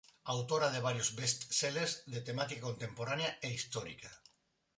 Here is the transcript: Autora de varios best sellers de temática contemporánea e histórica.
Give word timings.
Autora 0.35 0.67
de 0.75 0.81
varios 0.87 1.09
best 1.19 1.39
sellers 1.57 1.93
de 2.13 2.19
temática 2.27 2.65
contemporánea 2.67 3.31
e 3.45 3.49
histórica. 3.57 4.11